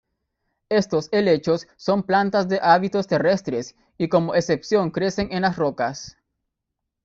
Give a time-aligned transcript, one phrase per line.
[0.69, 6.17] Estos helechos son plantas de hábitos terrestres y como excepción crecen en las rocas.